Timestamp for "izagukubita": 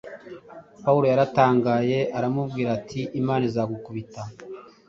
3.49-4.21